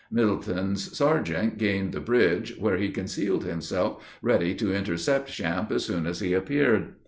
Middleton's 0.09 0.97
sergeant 0.97 1.59
gained 1.59 1.91
the 1.91 1.99
bridge, 1.99 2.57
where 2.57 2.77
he 2.77 2.89
concealed 2.89 3.43
himself, 3.45 4.03
ready 4.23 4.55
to 4.55 4.73
intercept 4.73 5.29
Champe 5.31 5.71
as 5.71 5.85
soon 5.85 6.07
as 6.07 6.21
he 6.21 6.33
appeared. 6.33 6.95